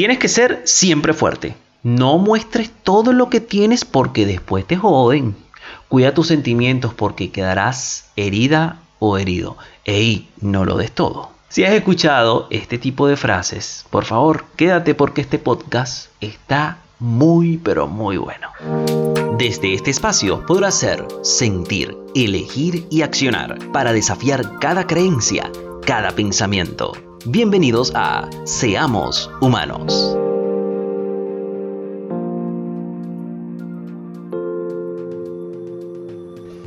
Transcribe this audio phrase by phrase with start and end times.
[0.00, 1.54] Tienes que ser siempre fuerte.
[1.82, 5.36] No muestres todo lo que tienes porque después te joden.
[5.90, 9.58] Cuida tus sentimientos porque quedarás herida o herido.
[9.84, 11.28] Ey, no lo des todo.
[11.50, 17.58] Si has escuchado este tipo de frases, por favor, quédate porque este podcast está muy
[17.58, 18.48] pero muy bueno.
[19.36, 25.52] Desde este espacio podrás ser, sentir, elegir y accionar para desafiar cada creencia,
[25.84, 27.09] cada pensamiento.
[27.26, 30.16] Bienvenidos a Seamos Humanos.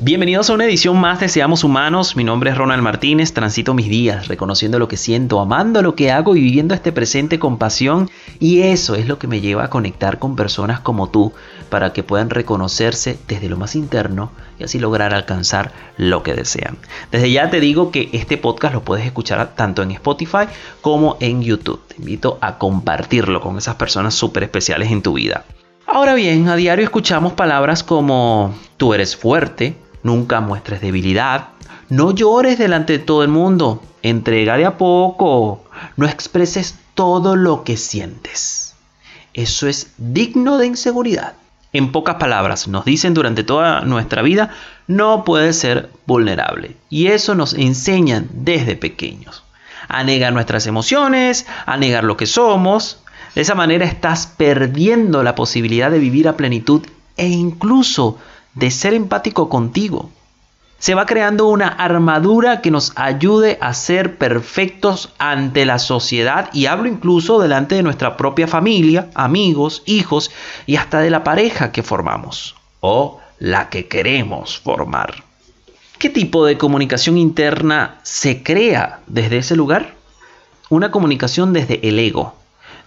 [0.00, 2.16] Bienvenidos a una edición más de Seamos Humanos.
[2.16, 3.32] Mi nombre es Ronald Martínez.
[3.32, 7.38] Transito mis días reconociendo lo que siento, amando lo que hago y viviendo este presente
[7.38, 8.10] con pasión.
[8.40, 11.32] Y eso es lo que me lleva a conectar con personas como tú
[11.68, 16.78] para que puedan reconocerse desde lo más interno y así lograr alcanzar lo que desean.
[17.12, 20.46] Desde ya te digo que este podcast lo puedes escuchar tanto en Spotify
[20.80, 21.86] como en YouTube.
[21.86, 25.44] Te invito a compartirlo con esas personas súper especiales en tu vida.
[25.86, 31.48] Ahora bien, a diario escuchamos palabras como tú eres fuerte, Nunca muestres debilidad.
[31.90, 33.82] No llores delante de todo el mundo.
[34.02, 35.64] Entrega de a poco.
[35.96, 38.76] No expreses todo lo que sientes.
[39.34, 41.34] Eso es digno de inseguridad.
[41.72, 44.50] En pocas palabras, nos dicen durante toda nuestra vida,
[44.86, 46.76] no puedes ser vulnerable.
[46.90, 49.42] Y eso nos enseñan desde pequeños.
[49.88, 53.02] A negar nuestras emociones, a negar lo que somos.
[53.34, 56.82] De esa manera estás perdiendo la posibilidad de vivir a plenitud
[57.16, 58.16] e incluso
[58.54, 60.12] de ser empático contigo.
[60.80, 66.66] Se va creando una armadura que nos ayude a ser perfectos ante la sociedad y
[66.66, 70.30] hablo incluso delante de nuestra propia familia, amigos, hijos
[70.64, 75.22] y hasta de la pareja que formamos o la que queremos formar.
[75.98, 79.96] ¿Qué tipo de comunicación interna se crea desde ese lugar?
[80.70, 82.36] Una comunicación desde el ego,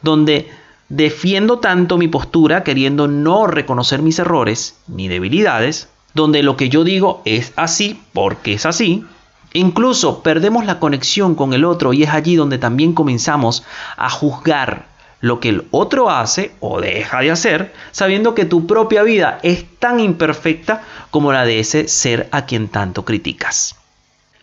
[0.00, 0.50] donde
[0.88, 6.84] defiendo tanto mi postura queriendo no reconocer mis errores ni debilidades, donde lo que yo
[6.84, 9.04] digo es así porque es así,
[9.52, 13.64] incluso perdemos la conexión con el otro y es allí donde también comenzamos
[13.96, 14.92] a juzgar
[15.22, 19.64] lo que el otro hace o deja de hacer, sabiendo que tu propia vida es
[19.78, 23.76] tan imperfecta como la de ese ser a quien tanto criticas.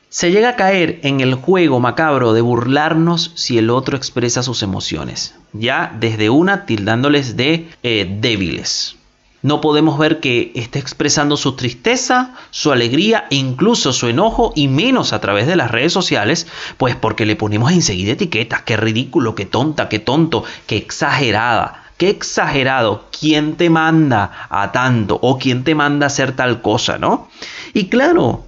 [0.07, 4.63] Se llega a caer en el juego macabro de burlarnos si el otro expresa sus
[4.63, 8.95] emociones, ya desde una tildándoles de eh, débiles.
[9.41, 14.67] No podemos ver que esté expresando su tristeza, su alegría e incluso su enojo y
[14.67, 19.35] menos a través de las redes sociales, pues porque le ponemos enseguida etiquetas, qué ridículo,
[19.35, 21.83] qué tonta, qué tonto, qué exagerada.
[21.97, 25.19] Qué exagerado, ¿quién te manda a tanto?
[25.21, 27.27] ¿O quién te manda a hacer tal cosa, no?
[27.73, 28.45] Y claro,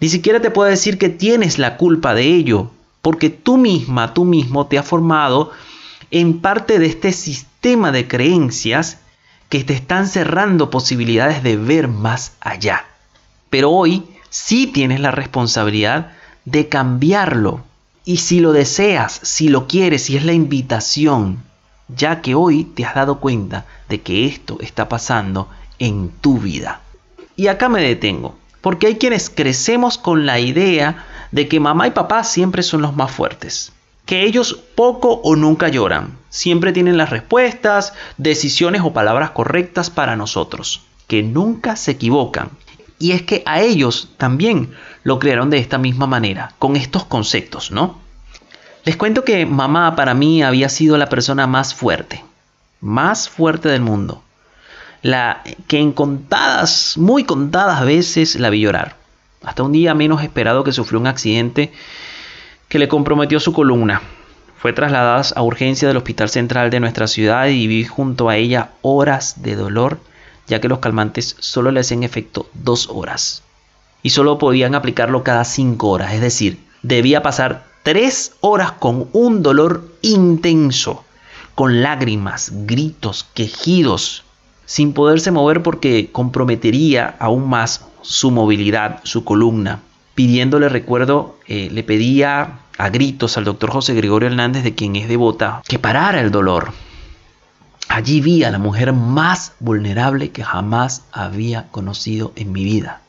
[0.00, 4.24] ni siquiera te puedo decir que tienes la culpa de ello, porque tú misma, tú
[4.24, 5.52] mismo te has formado
[6.10, 8.98] en parte de este sistema de creencias
[9.48, 12.84] que te están cerrando posibilidades de ver más allá.
[13.50, 16.12] Pero hoy sí tienes la responsabilidad
[16.44, 17.62] de cambiarlo.
[18.04, 21.42] Y si lo deseas, si lo quieres, si es la invitación,
[21.88, 26.80] ya que hoy te has dado cuenta de que esto está pasando en tu vida.
[27.36, 28.36] Y acá me detengo.
[28.60, 32.96] Porque hay quienes crecemos con la idea de que mamá y papá siempre son los
[32.96, 33.72] más fuertes.
[34.06, 36.18] Que ellos poco o nunca lloran.
[36.28, 40.82] Siempre tienen las respuestas, decisiones o palabras correctas para nosotros.
[41.06, 42.50] Que nunca se equivocan.
[42.98, 47.70] Y es que a ellos también lo crearon de esta misma manera, con estos conceptos,
[47.70, 47.98] ¿no?
[48.84, 52.24] Les cuento que mamá para mí había sido la persona más fuerte,
[52.80, 54.24] más fuerte del mundo
[55.04, 58.96] la que en contadas, muy contadas veces la vi llorar.
[59.42, 61.74] Hasta un día menos esperado que sufrió un accidente
[62.74, 64.02] que le comprometió su columna.
[64.56, 68.72] Fue trasladada a urgencia del Hospital Central de nuestra ciudad y viví junto a ella
[68.82, 70.00] horas de dolor,
[70.48, 73.44] ya que los calmantes solo le hacían efecto dos horas.
[74.02, 79.44] Y solo podían aplicarlo cada cinco horas, es decir, debía pasar tres horas con un
[79.44, 81.04] dolor intenso,
[81.54, 84.24] con lágrimas, gritos, quejidos,
[84.64, 89.80] sin poderse mover porque comprometería aún más su movilidad, su columna.
[90.14, 95.08] Pidiéndole recuerdo, eh, le pedía a gritos al doctor José Gregorio Hernández, de quien es
[95.08, 96.72] devota, que parara el dolor.
[97.88, 103.00] Allí vi a la mujer más vulnerable que jamás había conocido en mi vida.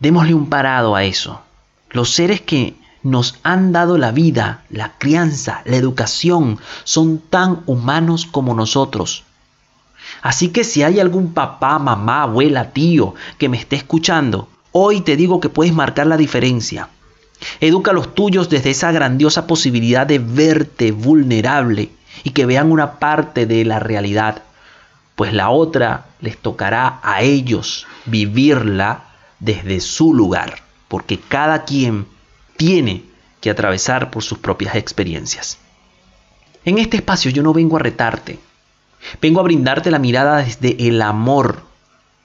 [0.00, 1.40] Démosle un parado a eso.
[1.90, 8.26] Los seres que nos han dado la vida, la crianza, la educación, son tan humanos
[8.26, 9.24] como nosotros.
[10.22, 15.16] Así que si hay algún papá, mamá, abuela, tío que me esté escuchando, hoy te
[15.16, 16.90] digo que puedes marcar la diferencia.
[17.60, 21.88] Educa a los tuyos desde esa grandiosa posibilidad de verte vulnerable
[22.24, 24.42] y que vean una parte de la realidad,
[25.14, 29.04] pues la otra les tocará a ellos vivirla
[29.40, 30.56] desde su lugar,
[30.88, 32.06] porque cada quien
[32.58, 33.02] tiene
[33.40, 35.56] que atravesar por sus propias experiencias.
[36.66, 38.38] En este espacio yo no vengo a retarte,
[39.22, 41.62] vengo a brindarte la mirada desde el amor,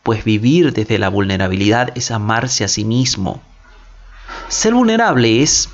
[0.03, 3.41] pues vivir desde la vulnerabilidad es amarse a sí mismo.
[4.47, 5.69] Ser vulnerable es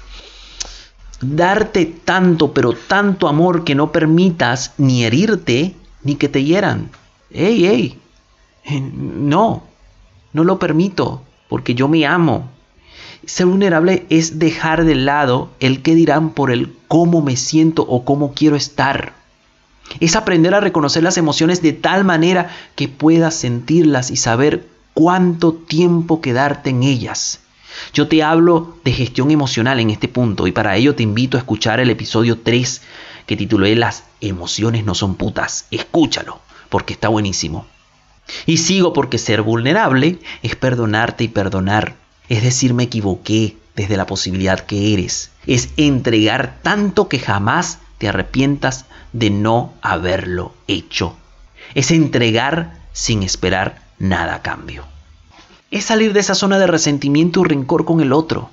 [1.21, 6.91] darte tanto, pero tanto amor que no permitas ni herirte ni que te hieran.
[7.31, 7.99] ¡Ey, ey!
[8.65, 9.63] Eh, no,
[10.33, 12.49] no lo permito, porque yo me amo.
[13.25, 18.05] Ser vulnerable es dejar de lado el qué dirán por el cómo me siento o
[18.05, 19.13] cómo quiero estar.
[19.99, 25.53] Es aprender a reconocer las emociones de tal manera que puedas sentirlas y saber cuánto
[25.53, 27.39] tiempo quedarte en ellas.
[27.93, 31.39] Yo te hablo de gestión emocional en este punto y para ello te invito a
[31.39, 32.81] escuchar el episodio 3
[33.25, 35.65] que titulé Las emociones no son putas.
[35.71, 36.39] Escúchalo
[36.69, 37.65] porque está buenísimo.
[38.45, 41.95] Y sigo porque ser vulnerable es perdonarte y perdonar.
[42.29, 45.31] Es decir, me equivoqué desde la posibilidad que eres.
[45.45, 51.15] Es entregar tanto que jamás te arrepientas de no haberlo hecho.
[51.75, 54.85] Es entregar sin esperar nada a cambio.
[55.71, 58.49] Es salir de esa zona de resentimiento y rencor con el otro,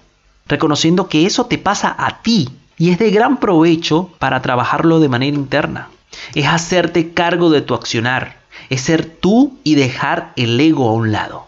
[0.46, 5.08] reconociendo que eso te pasa a ti y es de gran provecho para trabajarlo de
[5.08, 5.88] manera interna.
[6.34, 8.38] Es hacerte cargo de tu accionar,
[8.70, 11.46] es ser tú y dejar el ego a un lado.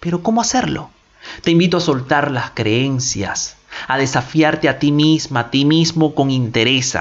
[0.00, 0.90] Pero ¿cómo hacerlo?
[1.42, 3.56] Te invito a soltar las creencias,
[3.88, 6.96] a desafiarte a ti misma, a ti mismo con interés,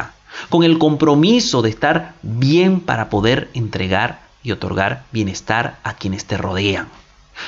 [0.50, 6.38] con el compromiso de estar bien para poder entregar y otorgar bienestar a quienes te
[6.38, 6.88] rodean.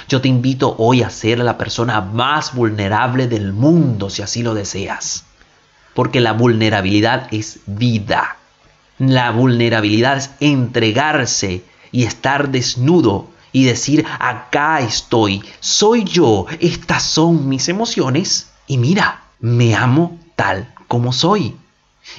[0.09, 4.53] Yo te invito hoy a ser la persona más vulnerable del mundo si así lo
[4.53, 5.23] deseas.
[5.93, 8.37] Porque la vulnerabilidad es vida.
[8.99, 17.47] La vulnerabilidad es entregarse y estar desnudo y decir, acá estoy, soy yo, estas son
[17.47, 21.55] mis emociones y mira, me amo tal como soy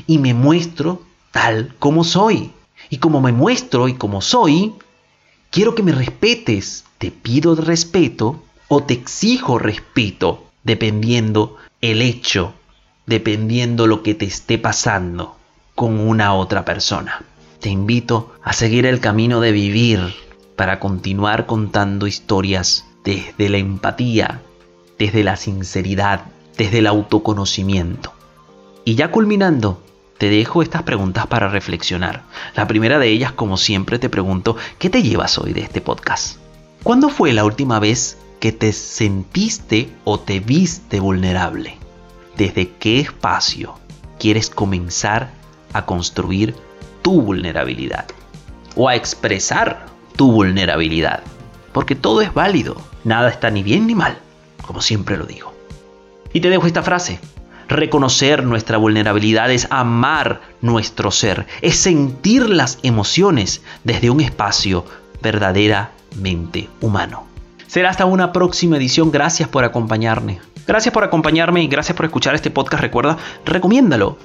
[0.06, 1.02] y me muestro
[1.32, 2.52] tal como soy.
[2.90, 4.74] Y como me muestro y como soy,
[5.50, 6.84] quiero que me respetes.
[6.98, 12.54] Te pido respeto o te exijo respeto, dependiendo el hecho,
[13.06, 15.36] dependiendo lo que te esté pasando
[15.74, 17.22] con una otra persona.
[17.60, 20.14] Te invito a seguir el camino de vivir
[20.56, 24.42] para continuar contando historias desde la empatía,
[24.98, 26.26] desde la sinceridad,
[26.56, 28.12] desde el autoconocimiento.
[28.88, 29.82] Y ya culminando,
[30.16, 32.22] te dejo estas preguntas para reflexionar.
[32.56, 36.38] La primera de ellas, como siempre, te pregunto, ¿qué te llevas hoy de este podcast?
[36.82, 41.76] ¿Cuándo fue la última vez que te sentiste o te viste vulnerable?
[42.38, 43.74] ¿Desde qué espacio
[44.18, 45.32] quieres comenzar
[45.74, 46.54] a construir
[47.02, 48.06] tu vulnerabilidad?
[48.74, 49.84] O a expresar
[50.16, 51.24] tu vulnerabilidad.
[51.74, 52.80] Porque todo es válido.
[53.04, 54.16] Nada está ni bien ni mal,
[54.66, 55.52] como siempre lo digo.
[56.32, 57.20] Y te dejo esta frase.
[57.68, 64.86] Reconocer nuestra vulnerabilidad es amar nuestro ser, es sentir las emociones desde un espacio
[65.20, 67.26] verdaderamente humano.
[67.66, 69.10] Será hasta una próxima edición.
[69.10, 70.40] Gracias por acompañarme.
[70.66, 72.82] Gracias por acompañarme y gracias por escuchar este podcast.
[72.82, 74.16] Recuerda, recomiéndalo.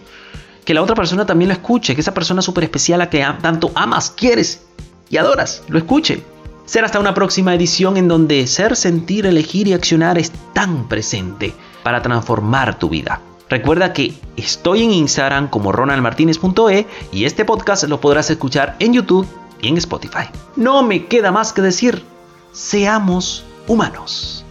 [0.63, 1.95] Que la otra persona también lo escuche.
[1.95, 4.65] Que esa persona súper especial a que tanto amas, quieres
[5.09, 6.23] y adoras, lo escuche.
[6.65, 11.53] Será hasta una próxima edición en donde ser, sentir, elegir y accionar es tan presente
[11.83, 13.19] para transformar tu vida.
[13.53, 19.27] Recuerda que estoy en Instagram como ronaldmartinez.e y este podcast lo podrás escuchar en YouTube
[19.61, 20.23] y en Spotify.
[20.55, 22.03] No me queda más que decir,
[22.51, 24.42] seamos humanos.